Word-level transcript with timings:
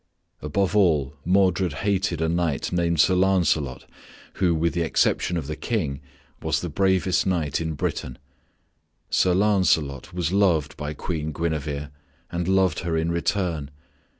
Above 0.41 0.75
all, 0.75 1.13
Modred 1.23 1.73
hated 1.85 2.21
a 2.23 2.27
knight 2.27 2.71
named 2.71 2.99
Sir 2.99 3.13
Lancelot, 3.13 3.85
who, 4.41 4.55
with 4.55 4.73
the 4.73 4.81
exception 4.81 5.37
of 5.37 5.45
the 5.45 5.55
King, 5.55 6.01
was 6.41 6.61
the 6.61 6.69
bravest 6.69 7.27
knight 7.27 7.61
in 7.61 7.73
Britain. 7.75 8.17
Sir 9.11 9.35
Lancelot 9.35 10.11
was 10.11 10.31
loved 10.31 10.75
by 10.75 10.95
Queen 10.95 11.31
Guinevere, 11.31 11.89
and 12.31 12.47
loved 12.47 12.79
her 12.79 12.97
in 12.97 13.11
return. 13.11 13.69